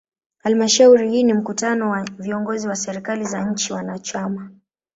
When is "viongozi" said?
2.17-2.67